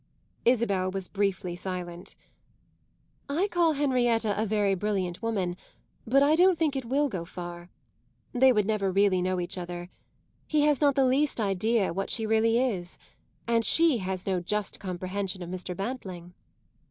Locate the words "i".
3.29-3.47, 6.23-6.33